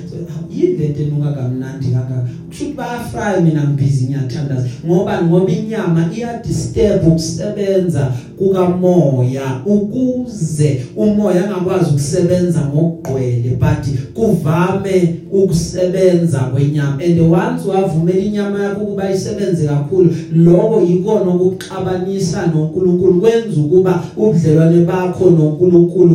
[0.56, 2.28] Yini lento enuka kamnandi kangaka?
[2.58, 4.68] Kusho ukuthi bayafry mina ngibhizi ngiyathandaza.
[4.86, 13.84] Ngoba ngoba inyama iya disturb ukusebenza kukamoya ukuze umoya angakwazi ukusebenza ngokugqwele but
[14.14, 16.98] kuvame ukusebenza kwenyama.
[17.02, 23.20] And once wavumela inyama yakho ukuba isebenze kakhulu lokho yikona ukuxabanisa noNkulunkulu.
[23.20, 26.14] Kwenza ukuba ubudlelwane bakho noNkulunkulu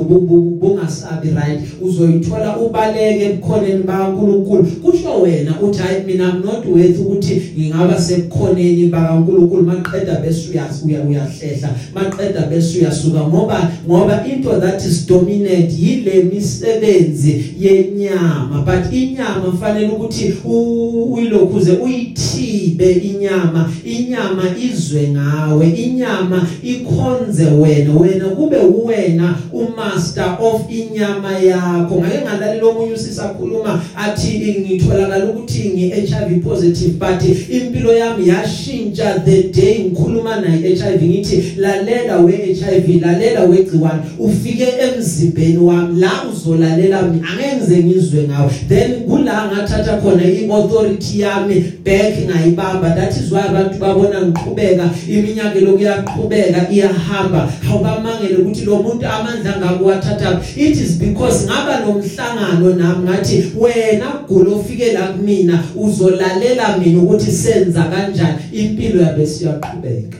[0.61, 1.61] bungasabi right.
[1.81, 4.63] Uzoyithola ubaleke ebukhoneni bakaNkulunkulu.
[4.63, 10.49] Kusho wena uthi hayi mina I'm not worth ukuthi ngingaba sebukhoneni bakaNkulunkulu maqeda bese
[10.85, 18.65] uyahlehla maqeda bese uyasuka ngoba ngoba into that is dominant yile misebenzi yenyama.
[18.65, 23.71] But inyama kufanele ukuthi uyilokhuze uyithibe inyama.
[23.85, 27.93] Inyama izwe ngawe inyama ikhonze wena.
[27.93, 31.95] Wena kube uwena umaster of inyama yakho.
[31.95, 35.91] Ngake ngalalela omunye usisakhuluma athi ngitholakala ukuthi ngi
[36.23, 43.01] HIV positive but impilo yami yashintsha the day ngikhuluma naye HIV ngithi lalela we HIV
[43.01, 49.97] lalela wegciwane ufike emzimbeni wami la uzolalela mina angeke ngize ngizwe ngawe then kula ngathatha
[49.97, 52.95] khona iauthority yami back ngayibamba.
[52.95, 57.51] That is why abantu babona ngiqhubeka iminyaka lokuyaqhubeka iyahamba.
[57.69, 64.55] Awubamangele ukuthi lo muntu amandla ngakuwathatha it is because ngaba nomhlangano nami ngathi wena gulo
[64.55, 65.63] ufike la kumina
[66.03, 68.37] uzolalela mina ukuthi senza kanjani.
[68.51, 70.17] Impilo yabe siyaqhubeka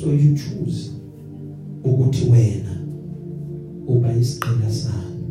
[0.00, 0.90] so you choose
[1.84, 2.76] ukuthi wena
[3.86, 5.26] uba isiqela sami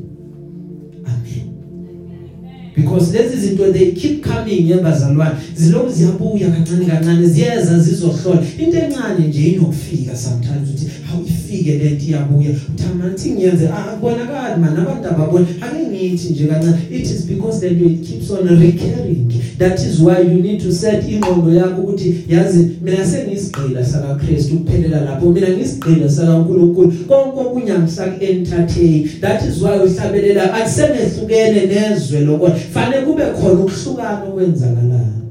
[1.06, 1.54] amen.
[2.76, 9.28] Because lezi zinto they keep coming yembazalwane ziloku ziyabuya kancane kancane ziyeza zizohlola into encane
[9.28, 12.50] nje inokufika sometimes uthi how ifike lento iyabuya.
[12.76, 18.08] Uthamanthi ngiyenze akubonakali man abantu ababona ake ngithi nje kancane it is because that it
[18.08, 19.32] keeps on recurring.
[19.58, 24.52] That is why you need to set ingqondo yakho ukuthi yazi mina sengisigqila saka Christ
[24.52, 25.32] ukuphelela lapho.
[25.32, 29.10] Mina ngisigqila saka uNkulunkulu konke okunyangisaka entertain.
[29.22, 35.22] That is why uhlabelela akusenehlukene nezwe lokho fanele kube khona ukuhlukana okwenzakalayo.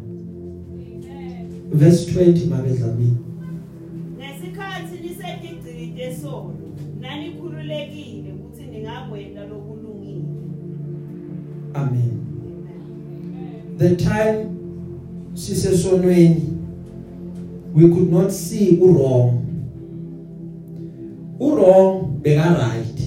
[1.72, 3.29] Verse 20 mabedlamini
[11.74, 12.16] amen.
[13.78, 14.50] The time
[15.34, 16.42] sisesonweni
[17.72, 19.46] we could not see wrong
[21.40, 23.00] wrong beka right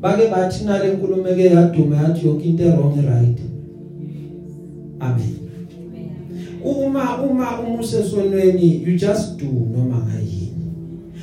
[0.00, 3.38] bake bathi nale nkulumo eke yadume yathi yonke into wrong right
[5.00, 5.34] amen.
[6.64, 10.52] Uma uma umusesonweni you just do noma ngayini.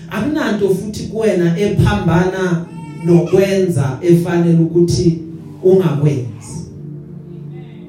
[0.09, 2.65] Akunanto futhi kuwena ephambana
[3.05, 5.24] nokwenza efanele ukuthi
[5.65, 6.25] ungakwenzi.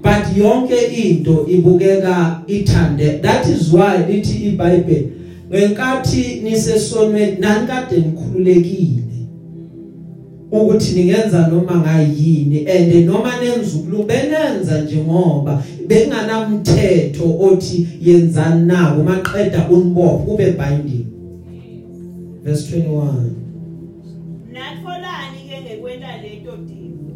[0.02, 3.22] But yonke into ibukeka ithande.
[3.22, 5.12] That is why lithi iBhayibheli
[5.50, 9.02] ngenkathi nisesonweni nanikade nikhululekile
[10.50, 19.68] ukuthi ningenza noma ngayini and noma nenza ukulubenenza nje ngoba benganamthetho othi yenzani nako maqeda
[19.70, 21.06] unibopho kube binding.
[22.44, 23.45] Verse 21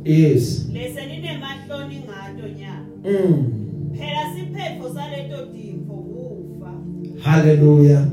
[0.05, 0.67] yes.
[0.73, 3.45] Lese ninemahloni ngato nyalo mm.
[3.93, 6.73] Phela siphetfo saleto dimo kufa.
[7.21, 8.07] Haleluya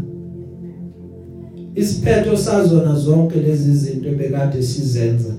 [1.75, 5.33] isiphetho sazona zonke lezi zinto ebekade sizenza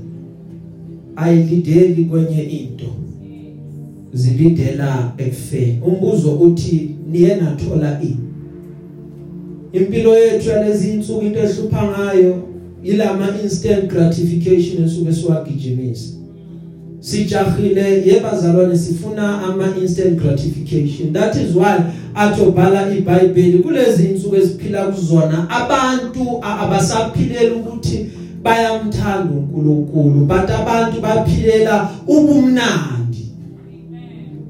[1.16, 2.84] ayilideli kwenye into.
[4.12, 8.16] Zilidela ekufeni umbuzo uthi niye nathola ini
[9.72, 12.49] impilo yethu yalezi insuku into ehlupha ngayo
[12.82, 16.18] ilama instant gratification esuke siwagijimisa.
[17.11, 21.13] Sijahile yebazalwane sifuna ama instant gratification.
[21.13, 21.77] That is why
[22.15, 28.07] athobhala iBhayibheli kulezi insuku esiphila kuzona abantu abasaphilela ukuthi
[28.43, 33.33] bayamthanda uNkulunkulu but abantu baphilela ubumnandi.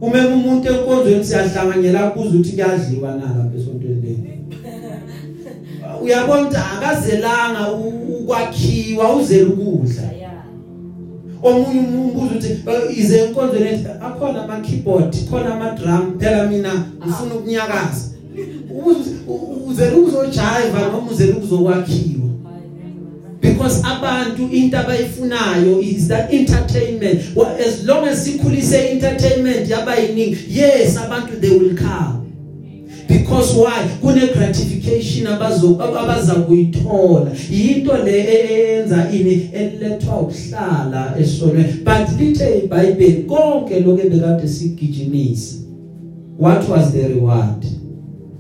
[0.01, 4.39] Uma umuntu enkonzweni siyahlanganyela kuze ukuthi kuyadliwa nala besontweni leli
[6.03, 10.28] uyabona akazelanga ukwakhiwa uzela ukudla.
[11.43, 12.61] Omunye umbuzo uthi
[13.01, 18.05] ize enkonzweni akhona ama keyboard khona ama drum phela mina ngifuna ukunyakaza.
[19.67, 22.29] Uzela ukuzojiva noma uzela ukuzokwakhiwa?
[23.41, 27.37] Because abantu into abayifunayo is that entertainment.
[27.37, 32.28] Well, as long as sikhulise entertainment yabayiningi yes abantu they will come.
[33.09, 33.89] Because why?
[34.01, 37.31] Kune gratification abazo abaza kuyithola.
[37.51, 45.59] Into le eyenza ini elethwa ukuhlala esonwe but lithe iBhayibheli konke lokho bekade sigijimisa
[46.39, 47.67] what was the reward?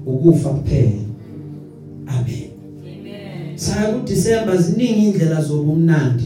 [0.06, 1.02] Ukufa kuphela.
[2.06, 3.58] Amen.
[3.58, 6.24] Saya ku December ziningi indlela zobumnandi.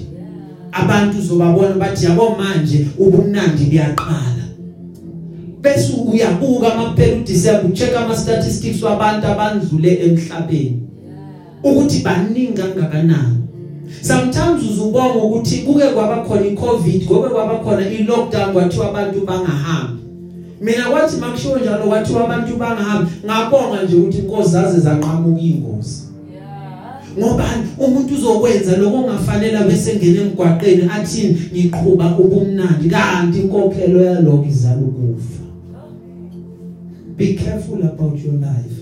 [0.72, 4.41] Abantu zobabona bathi yabo manje ubumnandi buyaqala.
[5.62, 10.82] Bese uyabuka amaphela uDecember ucheck ama statistics wabantu abandlule emhlabeni.
[11.62, 13.38] Ukuthi baningi kangakanani.
[14.02, 20.02] Sometimes uzubonga ukuthi kuke kwaba khona iCovid gobe kwaba khona ilockdown kwathiwa abantu bangahambi.
[20.60, 26.02] Mina kwathi makushiwo njalo kwathiwa abantu bangahambi ngabonga nje ukuthi inkosi zaze zanqamuka ingozi
[27.18, 27.44] ngoba
[27.78, 32.88] umuntu uzokwenza lokho ongafanele bese ngene emgwaqeni athi ngiqhubha ubumnandi.
[32.88, 35.42] Kanti inkokhelo yalokho izala ukufa
[37.16, 38.76] be careful about your life.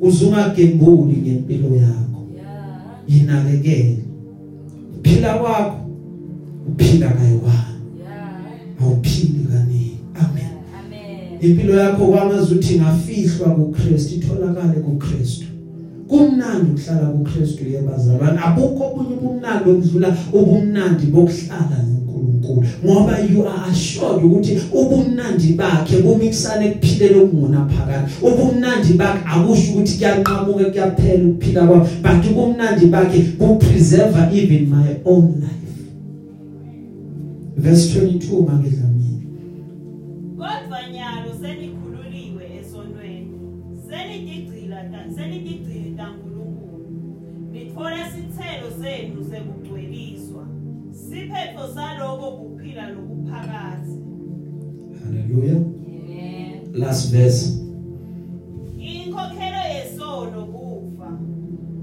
[0.00, 2.26] Uzungagembuli ngempilo yakho.
[3.08, 3.98] Yinakekele.
[5.02, 5.84] Phila kwakho
[6.68, 7.74] uphila kayiwani
[8.82, 11.40] awuphili kaningi amen.
[11.40, 15.46] Impilo yakho kwamazuthi ngafihlwa kuKristu itholakale kuKristu.
[16.08, 21.84] Kumnandi ukuhlala kuKristu yebazalwane abukho obunye ubumnandi okudlula ubumnandi bokuhlala
[22.44, 29.72] noNkulunkulu ngoba you are assured ukuthi ubumnandi bakhe bumixane kuphilele okungona phakade ubumnandi bakhe akusho
[29.72, 35.54] ukuthi kuyanqamuka kuyaphela ukuphila kwami but ubumnandi bakhe bu preserve even my own life.
[37.56, 38.93] Verse 22 mangedla
[55.34, 55.64] hallelujah.
[56.72, 57.60] Last verse.
[58.78, 61.18] Inkokhelo yesono kufa.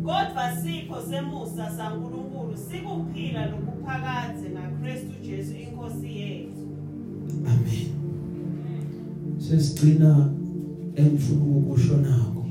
[0.04, 6.68] Kodwa sipho semusa saNkulunkulu sikuphila lokuphakathi ngaKristu Jesu inkosi yethu.
[7.46, 7.88] Amen.
[9.38, 10.30] Sesigcina
[10.96, 12.46] engifuna ukusho nako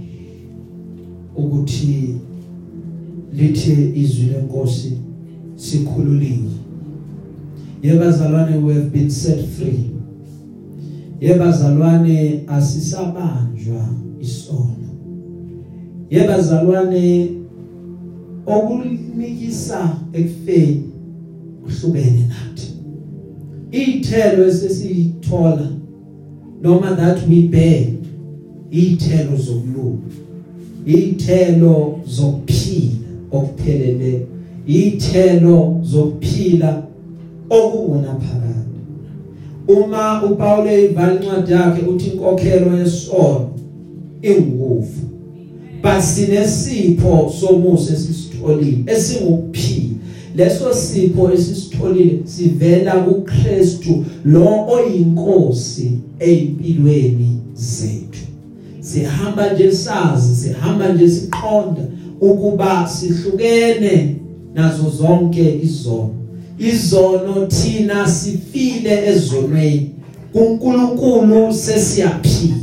[1.37, 2.17] ukuthi
[3.33, 4.99] lithe izwi lenkosi
[5.57, 6.51] sikhululiwe
[7.83, 10.00] yebazalwane we have been set free.
[11.21, 13.85] Yebazalwane asisabanjwa
[14.21, 14.89] isono.
[16.11, 17.29] Yebazalwane
[18.47, 20.83] okulmikisa ekufeni
[21.63, 22.69] kuhlubene nathi.
[23.71, 25.69] Ithelo esesithola
[26.63, 27.87] noma that we bear
[28.71, 30.11] ithelo zokulunga
[30.87, 34.27] ithelo zokuphila okuphelele
[34.67, 36.83] ithelo zokuphila
[37.51, 38.60] okubona phakade
[39.73, 43.51] uma uPaul eyivala incwadi yakhe uthi inkokhelo yesono
[44.23, 45.03] ingukufa
[45.83, 49.91] basinesipho somusa esisitholile esingukuphila
[50.35, 58.25] leso sipho esisitholile sivela kuKristu lo oyinkosi ezimpilweni zethu.
[58.81, 61.83] Sihamba nje sazi sihamba nje siqonda
[62.21, 64.17] ukuba sihlukene
[64.55, 66.15] nazo zonke izono.
[66.61, 69.91] Izono thina sifile ezonweni.
[70.33, 72.55] kuNkulunkulu sesiyaphila.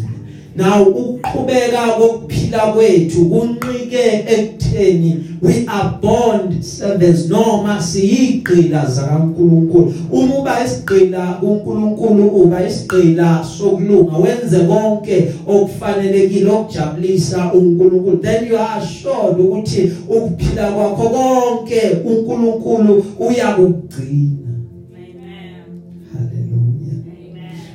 [0.56, 0.84] Now
[1.28, 11.40] ukuqhubeka kokuphila kwethu kunqike ekutheni we are bond servants noma siyigqila zakaNkuluNkulu uma uba isigqila
[11.40, 20.72] kuNkuluNkulu uba isigqila sokulunga wenze konke okufanelekile okujabulisa uNkulunkulu then you are assured ukuthi ukuphila
[20.72, 24.48] kwakho konke uNkulunkulu uyakugcina.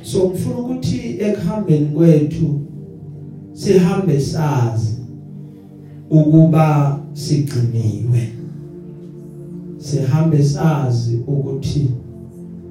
[0.03, 2.72] So ngifuna ukuthi ekuhambeni kwethu
[3.53, 4.95] sihambe sazi
[6.09, 8.29] ukuba sigciniwe.
[9.77, 11.91] Sihambe sazi ukuthi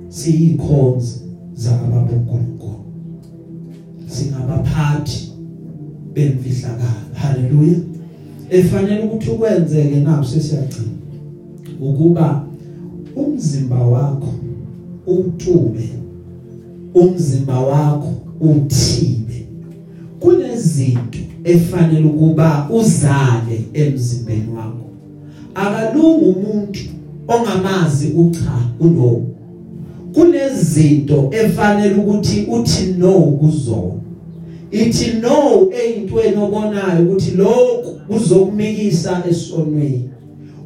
[0.09, 1.21] siyikhonzi
[1.55, 2.85] zakababonkulunkulu
[4.07, 5.33] singabaphathi
[6.15, 7.15] bemfihlakalo.
[7.15, 7.79] Haleluya
[8.51, 10.93] efanele ukuthi ukwenzeke naku sesiyagcina
[11.81, 12.45] ukuba
[13.17, 14.35] umzimba wakho
[15.07, 15.89] utube
[16.95, 19.22] umzimba wakho uthibe
[20.23, 24.89] kunezinto efanele ukuba uzale emzimbeni wakho.
[25.55, 26.81] Akalungi umuntu
[27.29, 29.23] ongamazi ucha uno
[30.15, 34.03] kunezinto efanele ukuthi uthi no kuzona
[34.73, 40.09] ithi no eyintweni obonayo ukuthi lokhu kuzokumikisa esonweni.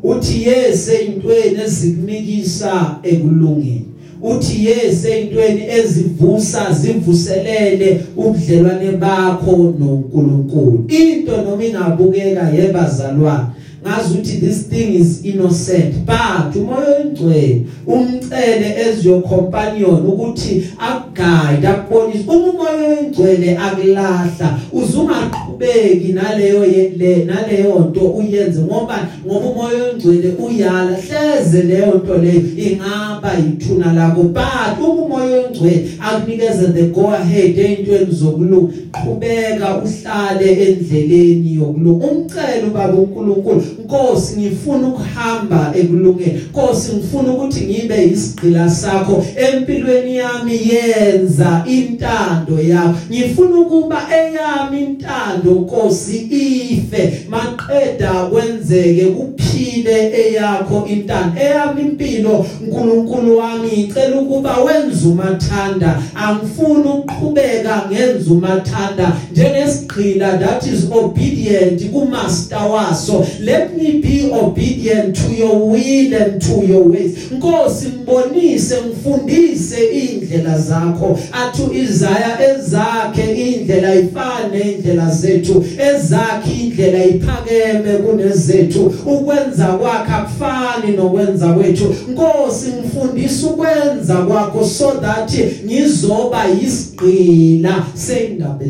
[0.03, 3.87] Uthi yes eyintweni ezikumikisa ekulungeni.
[4.23, 10.85] Uthi yes eyintweni ezivusa zivuselele ubudlelwane bakho noNkulunkulu.
[10.89, 13.47] Into noma ingabukeka yebazalwane
[13.87, 15.95] ngazi ukuthi this thing is innocent.
[16.07, 22.25] But umoya oyingcwele umcele as your companion ukuthi akuguide akubonise.
[22.29, 26.65] Uma umoya oyingcwele akulahla uzungaqhubeki naleyo
[26.97, 33.93] le naleyo nto uyenze ngoba ngoba umoya oyingcwele uyala hleze leyo nto leyo ingaba yithuna
[33.93, 34.23] lakho.
[34.23, 42.07] But uma umoya oyingcwele akunikeze the go ahead eyintweni zokulunga qhubeka uhlale endleleni yokulunga.
[42.07, 46.41] Umcelo baba uNkulunkulu Nkosi ngifuna ukuhamba ekulungeni.
[46.51, 49.27] Nkosi ngifuna ukuthi ngibe isigqila sakho.
[49.37, 52.95] Empilweni yami yenza intando yakho.
[53.11, 57.27] Ngifuna ukuba eyami intando Nkosi ife.
[57.29, 61.41] Maqeda kwenzeke kuphile eyakho intando.
[61.41, 66.03] Eyami impilo uNkulunkulu wami ngicela ukuba wenze umathanda.
[66.15, 69.13] Angifuni ukuqhubeka ngenza umathanda.
[69.33, 73.27] Njengesigqila that is obedient kumaster waso.
[73.67, 77.33] Let me be obedient to your will and to your ways.
[77.33, 81.19] Nkosi ngibonise ngifundise indlela zakho.
[81.33, 85.65] Athu Isaya ezakhe indlela ifane indlela zethu.
[85.79, 88.95] Ezakhe indlela iphakeme kunezethu.
[89.07, 91.95] Ukwenza kwakhe akufani nokwenza kwethu.
[92.11, 95.33] Nkosi ngifundisa ukwenza kwakho so that
[95.65, 98.65] ngizoba isigqila sendaba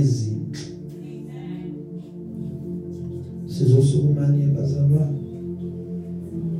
[3.59, 5.26] sizosukumani bazalwane